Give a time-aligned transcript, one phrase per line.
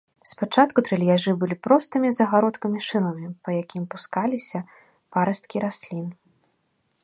[0.29, 4.59] Спачатку трэльяжы былі простымі загародкамі-шырмамі, па якім пускаліся
[5.17, 6.05] парасткі раслін.